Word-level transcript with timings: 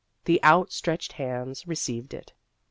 The 0.25 0.41
out 0.41 0.71
stretched 0.71 1.11
hands 1.13 1.67
received 1.67 2.15
it. 2.15 2.33